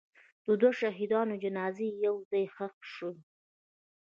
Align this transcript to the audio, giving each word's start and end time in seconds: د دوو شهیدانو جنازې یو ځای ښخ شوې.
د 0.45 0.47
دوو 0.61 0.77
شهیدانو 0.79 1.35
جنازې 1.43 1.87
یو 2.05 2.15
ځای 2.29 2.45
ښخ 2.55 2.73
شوې. 2.95 3.21